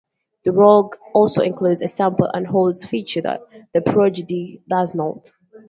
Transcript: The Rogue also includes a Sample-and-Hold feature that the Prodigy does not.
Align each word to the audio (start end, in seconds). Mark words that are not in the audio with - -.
The 0.45 0.51
Rogue 0.51 0.95
also 1.13 1.43
includes 1.43 1.83
a 1.83 1.87
Sample-and-Hold 1.87 2.75
feature 2.79 3.21
that 3.21 3.41
the 3.71 3.81
Prodigy 3.81 4.63
does 4.67 4.95
not. 4.95 5.29